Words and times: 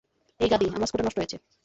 এই 0.39 0.49
গাধি, 0.49 0.67
আমার 0.75 0.87
স্কুটার 0.87 1.05
নষ্ট 1.07 1.17
হয়েছে। 1.19 1.37